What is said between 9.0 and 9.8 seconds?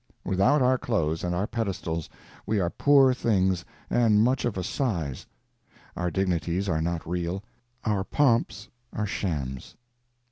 shams.